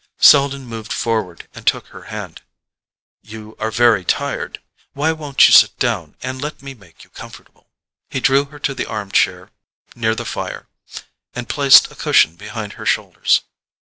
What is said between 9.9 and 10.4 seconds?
near the